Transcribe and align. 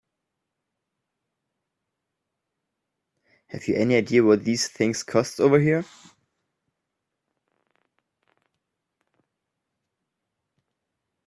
Have 3.49 3.67
you 3.67 3.75
any 3.75 3.95
idea 3.97 4.23
what 4.23 4.43
these 4.45 4.67
things 4.67 5.03
cost 5.03 5.39
over 5.39 5.59
here? 5.59 5.85